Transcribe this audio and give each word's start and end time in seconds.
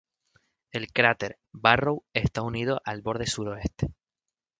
El 0.71 0.91
cráter 0.91 1.37
Barrow 1.53 2.03
está 2.15 2.41
unido 2.41 2.81
al 2.85 3.03
borde 3.03 3.27
suroeste. 3.27 3.89